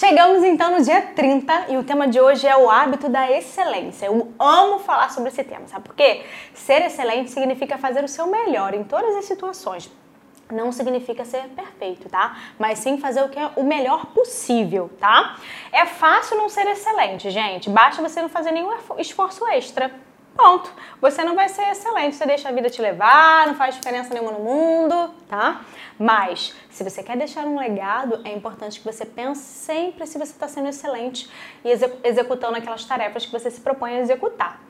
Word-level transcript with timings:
Chegamos 0.00 0.42
então 0.42 0.70
no 0.70 0.82
dia 0.82 1.02
30 1.02 1.66
e 1.68 1.76
o 1.76 1.84
tema 1.84 2.08
de 2.08 2.18
hoje 2.18 2.46
é 2.46 2.56
o 2.56 2.70
hábito 2.70 3.06
da 3.06 3.30
excelência. 3.30 4.06
Eu 4.06 4.32
amo 4.38 4.78
falar 4.78 5.10
sobre 5.10 5.28
esse 5.28 5.44
tema, 5.44 5.68
sabe 5.68 5.84
por 5.84 5.94
quê? 5.94 6.24
Ser 6.54 6.80
excelente 6.86 7.30
significa 7.30 7.76
fazer 7.76 8.02
o 8.02 8.08
seu 8.08 8.26
melhor 8.26 8.72
em 8.72 8.82
todas 8.82 9.14
as 9.14 9.26
situações. 9.26 9.92
Não 10.50 10.72
significa 10.72 11.22
ser 11.26 11.42
perfeito, 11.48 12.08
tá? 12.08 12.34
Mas 12.58 12.78
sim 12.78 12.96
fazer 12.96 13.22
o 13.22 13.28
que 13.28 13.38
é 13.38 13.50
o 13.56 13.62
melhor 13.62 14.06
possível, 14.06 14.90
tá? 14.98 15.36
É 15.70 15.84
fácil 15.84 16.38
não 16.38 16.48
ser 16.48 16.66
excelente, 16.66 17.28
gente. 17.28 17.68
Basta 17.68 18.00
você 18.00 18.22
não 18.22 18.30
fazer 18.30 18.52
nenhum 18.52 18.72
esforço 18.96 19.46
extra. 19.48 19.90
Pronto, 20.34 20.72
você 21.00 21.22
não 21.24 21.34
vai 21.34 21.48
ser 21.48 21.62
excelente, 21.70 22.16
você 22.16 22.24
deixa 22.24 22.48
a 22.48 22.52
vida 22.52 22.70
te 22.70 22.80
levar, 22.80 23.46
não 23.46 23.54
faz 23.54 23.74
diferença 23.74 24.14
nenhuma 24.14 24.32
no 24.32 24.38
mundo, 24.38 25.12
tá? 25.28 25.62
Mas, 25.98 26.54
se 26.70 26.82
você 26.82 27.02
quer 27.02 27.16
deixar 27.16 27.44
um 27.44 27.58
legado, 27.58 28.20
é 28.24 28.32
importante 28.32 28.80
que 28.80 28.86
você 28.86 29.04
pense 29.04 29.42
sempre 29.42 30.06
se 30.06 30.18
você 30.18 30.32
está 30.32 30.48
sendo 30.48 30.68
excelente 30.68 31.28
e 31.64 31.70
executando 32.04 32.56
aquelas 32.56 32.84
tarefas 32.84 33.26
que 33.26 33.32
você 33.32 33.50
se 33.50 33.60
propõe 33.60 33.96
a 33.96 34.00
executar. 34.00 34.60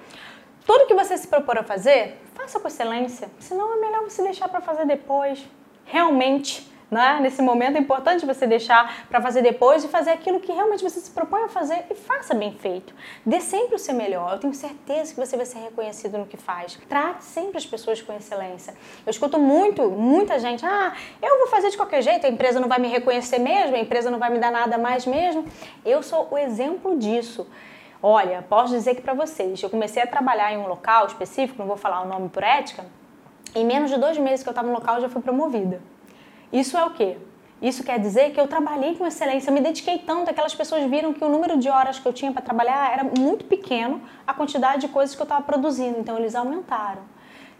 Tudo 0.64 0.86
que 0.86 0.94
você 0.94 1.16
se 1.16 1.28
propor 1.28 1.58
a 1.58 1.62
fazer, 1.62 2.20
faça 2.34 2.58
com 2.58 2.68
excelência, 2.68 3.30
senão 3.38 3.74
é 3.74 3.80
melhor 3.80 4.02
você 4.02 4.22
deixar 4.22 4.48
para 4.48 4.60
fazer 4.60 4.86
depois. 4.86 5.44
Realmente, 5.84 6.69
né? 6.90 7.18
Nesse 7.20 7.40
momento 7.40 7.76
é 7.76 7.78
importante 7.78 8.26
você 8.26 8.46
deixar 8.46 9.06
para 9.08 9.20
fazer 9.20 9.42
depois 9.42 9.84
e 9.84 9.88
fazer 9.88 10.10
aquilo 10.10 10.40
que 10.40 10.52
realmente 10.52 10.82
você 10.82 10.98
se 11.00 11.10
propõe 11.10 11.44
a 11.44 11.48
fazer 11.48 11.84
e 11.90 11.94
faça 11.94 12.34
bem 12.34 12.52
feito. 12.52 12.94
Dê 13.24 13.40
sempre 13.40 13.76
o 13.76 13.78
seu 13.78 13.94
melhor. 13.94 14.32
Eu 14.32 14.38
tenho 14.38 14.54
certeza 14.54 15.14
que 15.14 15.20
você 15.20 15.36
vai 15.36 15.46
ser 15.46 15.58
reconhecido 15.60 16.18
no 16.18 16.26
que 16.26 16.36
faz. 16.36 16.78
Trate 16.88 17.24
sempre 17.24 17.58
as 17.58 17.66
pessoas 17.66 18.02
com 18.02 18.12
excelência. 18.12 18.74
Eu 19.06 19.10
escuto 19.10 19.38
muito, 19.38 19.88
muita 19.90 20.38
gente, 20.38 20.64
ah, 20.66 20.92
eu 21.22 21.38
vou 21.38 21.46
fazer 21.46 21.70
de 21.70 21.76
qualquer 21.76 22.02
jeito, 22.02 22.26
a 22.26 22.30
empresa 22.30 22.58
não 22.58 22.68
vai 22.68 22.78
me 22.78 22.88
reconhecer 22.88 23.38
mesmo, 23.38 23.76
a 23.76 23.78
empresa 23.78 24.10
não 24.10 24.18
vai 24.18 24.30
me 24.30 24.38
dar 24.38 24.50
nada 24.50 24.76
mais 24.76 25.06
mesmo. 25.06 25.44
Eu 25.84 26.02
sou 26.02 26.28
o 26.30 26.38
exemplo 26.38 26.98
disso. 26.98 27.46
Olha, 28.02 28.42
posso 28.48 28.72
dizer 28.72 28.94
que 28.94 29.02
para 29.02 29.12
vocês, 29.12 29.62
eu 29.62 29.68
comecei 29.68 30.02
a 30.02 30.06
trabalhar 30.06 30.52
em 30.52 30.56
um 30.56 30.66
local 30.66 31.06
específico, 31.06 31.58
não 31.58 31.66
vou 31.66 31.76
falar 31.76 32.00
o 32.00 32.08
nome 32.08 32.30
por 32.30 32.42
ética, 32.42 32.86
em 33.54 33.64
menos 33.64 33.90
de 33.90 33.98
dois 33.98 34.16
meses 34.16 34.42
que 34.42 34.48
eu 34.48 34.52
estava 34.52 34.68
no 34.68 34.74
local, 34.74 34.96
eu 34.96 35.02
já 35.02 35.08
fui 35.08 35.20
promovida. 35.20 35.80
Isso 36.52 36.76
é 36.76 36.84
o 36.84 36.90
quê? 36.90 37.16
Isso 37.62 37.84
quer 37.84 37.98
dizer 38.00 38.32
que 38.32 38.40
eu 38.40 38.48
trabalhei 38.48 38.96
com 38.96 39.06
excelência, 39.06 39.52
me 39.52 39.60
dediquei 39.60 39.98
tanto, 39.98 40.30
aquelas 40.30 40.54
pessoas 40.54 40.82
viram 40.90 41.12
que 41.12 41.22
o 41.22 41.28
número 41.28 41.58
de 41.58 41.68
horas 41.68 41.98
que 41.98 42.06
eu 42.06 42.12
tinha 42.12 42.32
para 42.32 42.42
trabalhar 42.42 42.92
era 42.92 43.04
muito 43.04 43.44
pequeno, 43.44 44.00
a 44.26 44.32
quantidade 44.32 44.80
de 44.80 44.88
coisas 44.88 45.14
que 45.14 45.20
eu 45.20 45.24
estava 45.24 45.42
produzindo, 45.42 45.98
então 45.98 46.18
eles 46.18 46.34
aumentaram. 46.34 47.02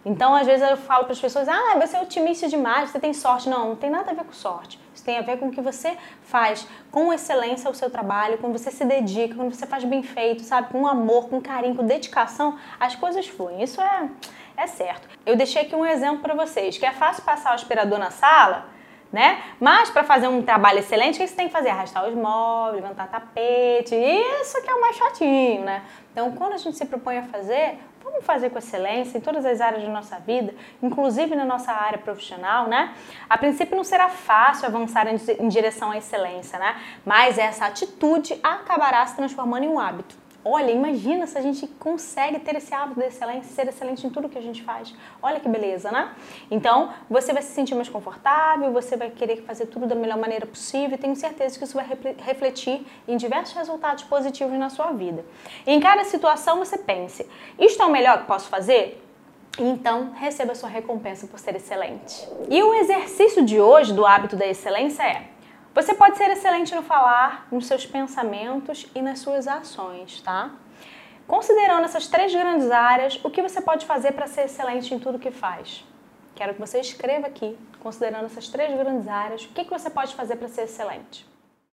Então, 0.02 0.34
às 0.34 0.46
vezes 0.46 0.66
eu 0.66 0.78
falo 0.78 1.05
para 1.05 1.12
as 1.12 1.20
pessoas: 1.20 1.46
"Ah, 1.46 1.77
você 1.78 1.96
é 1.98 2.00
otimista 2.00 2.48
demais, 2.48 2.88
você 2.88 2.98
tem 2.98 3.12
sorte". 3.12 3.50
Não, 3.50 3.68
não 3.68 3.77
tem 3.77 3.91
nada 3.91 4.11
a 4.11 4.14
ver 4.14 4.24
com 4.24 4.33
sorte. 4.33 4.80
Isso 4.94 5.05
tem 5.05 5.18
a 5.18 5.20
ver 5.20 5.38
com 5.38 5.48
o 5.48 5.50
que 5.50 5.61
você 5.61 5.94
faz 6.22 6.66
com 6.91 7.12
excelência 7.12 7.70
o 7.70 7.74
seu 7.74 7.91
trabalho, 7.91 8.38
quando 8.38 8.58
você 8.58 8.70
se 8.70 8.84
dedica, 8.84 9.34
quando 9.34 9.55
você 9.55 9.66
faz 9.66 9.84
bem 9.84 10.02
feito, 10.02 10.42
sabe, 10.42 10.72
com 10.72 10.86
amor, 10.86 11.28
com 11.28 11.38
carinho, 11.41 11.77
com 11.77 11.84
dedicação, 11.84 12.56
as 12.80 12.96
coisas 12.96 13.28
fluem. 13.28 13.62
Isso 13.62 13.80
é 13.83 14.08
é 14.56 14.66
certo. 14.66 15.08
Eu 15.24 15.36
deixei 15.36 15.62
aqui 15.62 15.74
um 15.74 15.86
exemplo 15.86 16.18
para 16.18 16.34
vocês, 16.34 16.77
que 16.77 16.84
é 16.84 16.92
fácil 16.92 17.22
passar 17.22 17.52
o 17.52 17.55
aspirador 17.55 17.98
na 17.98 18.11
sala, 18.11 18.66
né? 19.12 19.42
Mas 19.58 19.91
para 19.91 20.05
fazer 20.05 20.28
um 20.28 20.42
trabalho 20.42 20.78
excelente, 20.78 21.16
o 21.16 21.19
que 21.19 21.27
você 21.27 21.34
tem 21.34 21.47
que 21.48 21.53
fazer? 21.53 21.70
Arrastar 21.70 22.08
os 22.08 22.14
móveis, 22.14 22.83
levantar 22.83 23.08
tapete, 23.08 23.94
isso 23.94 24.62
que 24.62 24.70
é 24.70 24.75
o 24.75 24.80
mais 24.80 24.97
chatinho, 24.97 25.64
né? 25.64 25.83
Então, 26.12 26.30
quando 26.33 26.52
a 26.52 26.56
gente 26.56 26.77
se 26.77 26.86
propõe 26.86 27.19
a 27.19 27.22
fazer, 27.25 27.78
vamos 28.02 28.25
fazer 28.25 28.50
com 28.50 28.58
excelência 28.58 29.19
em 29.19 29.20
todas 29.20 29.44
as 29.44 29.61
áreas 29.61 29.83
da 29.83 29.89
nossa 29.89 30.19
vida, 30.19 30.55
inclusive 30.83 31.34
na 31.34 31.44
nossa 31.44 31.72
área 31.72 31.98
profissional, 31.98 32.69
né? 32.69 32.94
A 33.28 33.36
princípio 33.36 33.77
não 33.77 33.84
será 33.84 34.08
fácil 34.08 34.67
avançar 34.67 35.06
em 35.08 35.48
direção 35.48 35.91
à 35.91 35.98
excelência, 35.98 36.58
né? 36.58 36.77
Mas 37.05 37.39
essa 37.39 37.67
atitude 37.67 38.39
acabará 38.42 39.05
se 39.06 39.17
transformando 39.17 39.64
em 39.64 39.69
um 39.69 39.78
hábito. 39.78 40.14
Olha, 40.44 40.70
imagina 40.70 41.27
se 41.27 41.36
a 41.36 41.42
gente 41.42 41.66
consegue 41.66 42.38
ter 42.38 42.56
esse 42.56 42.72
hábito 42.74 42.98
de 42.98 43.06
excelência, 43.06 43.52
ser 43.52 43.69
excelente 43.69 44.06
em 44.06 44.10
tudo 44.10 44.28
que 44.28 44.38
a 44.38 44.42
gente 44.42 44.62
faz. 44.62 44.94
Olha 45.22 45.39
que 45.39 45.48
beleza, 45.48 45.92
né? 45.92 46.14
Então, 46.51 46.95
você 47.11 47.33
vai 47.33 47.42
se 47.42 47.52
sentir 47.52 47.74
mais 47.74 47.90
confortável, 47.90 48.73
você 48.73 48.96
vai 48.96 49.11
querer 49.11 49.42
fazer 49.42 49.67
tudo 49.67 49.86
da 49.86 49.95
melhor 49.95 50.17
maneira 50.17 50.46
possível 50.46 50.96
e 50.96 50.98
tenho 50.98 51.14
certeza 51.14 51.58
que 51.58 51.64
isso 51.64 51.74
vai 51.74 51.86
refletir 52.18 52.86
em 53.06 53.18
diversos 53.18 53.55
resultados 53.55 54.05
positivos 54.05 54.58
na 54.58 54.70
sua 54.70 54.92
vida. 54.92 55.24
Em 55.67 55.79
cada 55.79 56.05
situação 56.05 56.58
você 56.58 56.79
pense: 56.79 57.29
isto 57.58 57.83
é 57.83 57.86
o 57.86 57.90
melhor 57.90 58.20
que 58.20 58.27
posso 58.27 58.48
fazer? 58.48 59.05
Então, 59.58 60.12
receba 60.14 60.55
sua 60.55 60.70
recompensa 60.70 61.27
por 61.27 61.39
ser 61.39 61.55
excelente. 61.56 62.27
E 62.48 62.62
o 62.62 62.73
exercício 62.73 63.45
de 63.45 63.61
hoje 63.61 63.92
do 63.92 64.06
hábito 64.06 64.36
da 64.36 64.46
excelência 64.46 65.02
é 65.02 65.24
você 65.75 65.95
pode 65.95 66.17
ser 66.17 66.29
excelente 66.31 66.75
no 66.75 66.83
falar, 66.83 67.47
nos 67.51 67.67
seus 67.67 67.86
pensamentos 67.86 68.86
e 68.95 69.01
nas 69.01 69.20
suas 69.20 69.47
ações, 69.47 70.20
tá? 70.20 70.51
Considerando 71.27 71.85
essas 71.85 72.08
três 72.08 72.35
grandes 72.35 72.70
áreas, 72.73 73.20
o 73.23 73.31
que 73.31 73.41
você 73.41 73.61
pode 73.61 73.86
fazer 73.86 74.13
para 74.13 74.27
ser 74.27 74.47
excelente 74.47 74.92
em 74.92 74.98
tudo 74.98 75.19
que 75.19 75.30
faz? 75.30 75.85
Quero 76.35 76.55
que 76.55 76.61
você 76.61 76.80
escreva 76.80 77.29
aqui, 77.29 77.57
considerando 77.79 78.27
essas 78.27 78.48
três 78.48 78.77
grandes 78.77 79.07
áreas, 79.07 79.45
o 79.45 79.48
que, 79.51 79.64
que 79.64 79.70
você 79.70 79.89
pode 79.89 80.14
fazer 80.17 80.36
para 80.36 80.48
ser 80.48 80.63
excelente. 80.63 81.30